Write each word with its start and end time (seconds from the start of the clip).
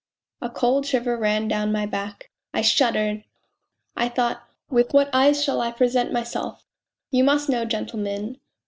A 0.41 0.49
cold 0.49 0.87
shiver 0.87 1.15
ran 1.15 1.47
down 1.47 1.71
my 1.71 1.85
back; 1.85 2.31
I 2.55 2.63
shuddered! 2.63 3.23
I 3.95 4.09
thought 4.09 4.41
with 4.67 4.93
what 4.95 5.11
eyes 5.13 5.43
shall 5.43 5.61
I 5.61 5.69
present 5.71 6.11
myself 6.11 6.65
you 7.11 7.23
must 7.23 7.49
know, 7.49 7.65
gentlemen 7.65 8.39